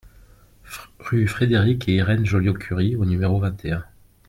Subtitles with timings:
[0.97, 3.85] Rue Frédéric et Irène Joliot-Curie au numéro vingt et un